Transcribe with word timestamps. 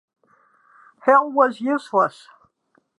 Hill 1.05 1.29
was 1.31 1.61
useless. 1.61 2.27